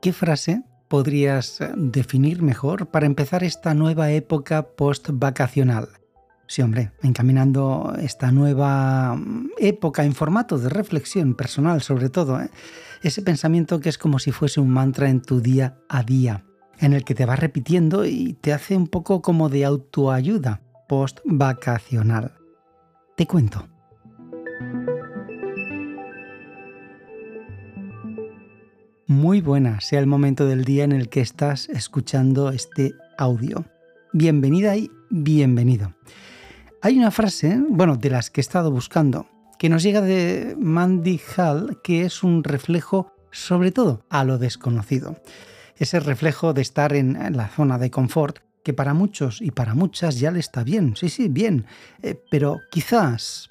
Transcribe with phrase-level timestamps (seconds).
[0.00, 5.88] ¿Qué frase podrías definir mejor para empezar esta nueva época post-vacacional?
[6.46, 9.16] Sí, hombre, encaminando esta nueva
[9.58, 12.50] época en formato de reflexión personal sobre todo, ¿eh?
[13.02, 16.44] ese pensamiento que es como si fuese un mantra en tu día a día,
[16.78, 22.32] en el que te vas repitiendo y te hace un poco como de autoayuda post-vacacional.
[23.16, 23.68] Te cuento.
[29.10, 33.64] Muy buena sea el momento del día en el que estás escuchando este audio.
[34.12, 35.94] Bienvenida y bienvenido.
[36.80, 39.26] Hay una frase, bueno, de las que he estado buscando,
[39.58, 45.20] que nos llega de Mandy Hall, que es un reflejo sobre todo a lo desconocido.
[45.74, 50.20] Ese reflejo de estar en la zona de confort, que para muchos y para muchas
[50.20, 51.66] ya le está bien, sí, sí, bien,
[52.00, 53.50] eh, pero quizás,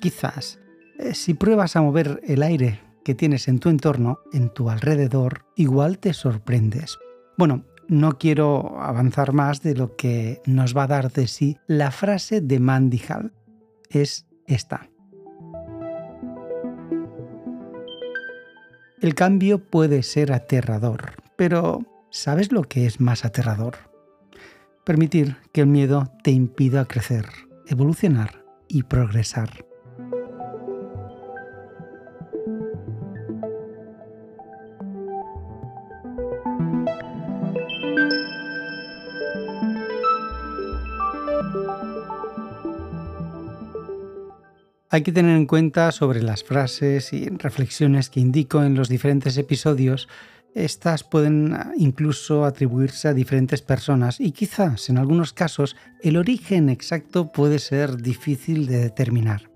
[0.00, 0.58] quizás,
[0.98, 5.46] eh, si pruebas a mover el aire que tienes en tu entorno, en tu alrededor,
[5.56, 6.98] igual te sorprendes.
[7.36, 11.90] Bueno, no quiero avanzar más de lo que nos va a dar de sí la
[11.90, 13.32] frase de Mandy Hall.
[13.88, 14.88] Es esta.
[19.00, 23.76] El cambio puede ser aterrador, pero ¿sabes lo que es más aterrador?
[24.84, 27.26] Permitir que el miedo te impida crecer,
[27.66, 29.69] evolucionar y progresar.
[44.92, 49.38] Hay que tener en cuenta sobre las frases y reflexiones que indico en los diferentes
[49.38, 50.08] episodios.
[50.52, 56.68] Estas pueden ah, incluso atribuirse a diferentes personas y quizás en algunos casos el origen
[56.68, 59.48] exacto puede ser difícil de determinar.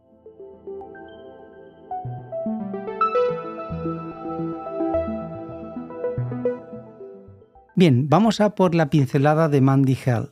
[7.75, 10.31] Bien, vamos a por la pincelada de Mandy Hell.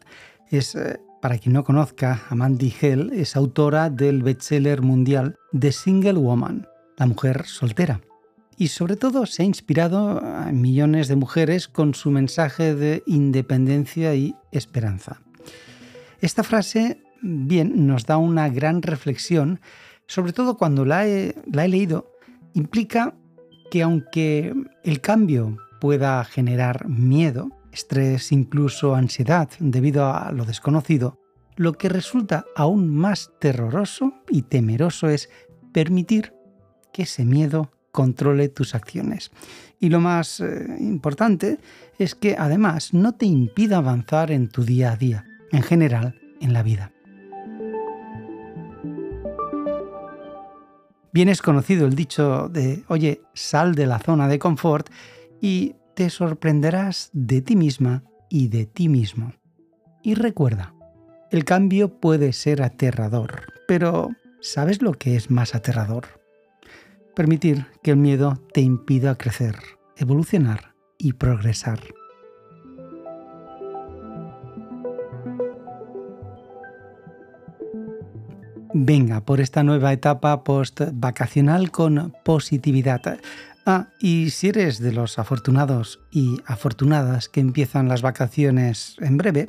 [0.49, 6.15] Es eh, para quien no conozca, Amanda Hell es autora del bestseller mundial The Single
[6.15, 6.67] Woman,
[6.97, 8.01] la mujer soltera.
[8.59, 14.17] Y sobre todo se ha inspirado a millones de mujeres con su mensaje de independencia
[14.17, 15.23] y esperanza.
[16.21, 19.61] Esta frase, bien, nos da una gran reflexión,
[20.09, 22.11] sobre todo cuando la he leído,
[22.53, 23.15] implica
[23.71, 31.19] que aunque el cambio pueda generar miedo, estrés, incluso ansiedad debido a lo desconocido,
[31.57, 35.29] lo que resulta aún más terroroso y temeroso es
[35.73, 36.35] permitir
[36.93, 39.31] que ese miedo controle tus acciones.
[39.79, 41.59] Y lo más eh, importante
[41.99, 46.53] es que además no te impida avanzar en tu día a día, en general en
[46.53, 46.93] la vida.
[51.13, 54.89] Bien es conocido el dicho de, oye, sal de la zona de confort
[55.43, 59.33] y te sorprenderás de ti misma y de ti mismo.
[60.03, 60.75] Y recuerda,
[61.31, 64.11] el cambio puede ser aterrador, pero
[64.41, 66.21] ¿sabes lo que es más aterrador?
[67.15, 69.57] Permitir que el miedo te impida crecer,
[69.97, 71.81] evolucionar y progresar.
[78.75, 83.19] Venga por esta nueva etapa post-vacacional con positividad.
[83.65, 89.49] Ah, y si eres de los afortunados y afortunadas que empiezan las vacaciones en breve,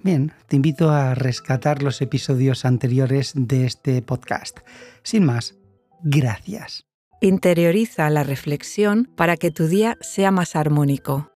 [0.00, 4.58] bien, te invito a rescatar los episodios anteriores de este podcast.
[5.04, 5.54] Sin más,
[6.02, 6.86] gracias.
[7.20, 11.30] Interioriza la reflexión para que tu día sea más armónico.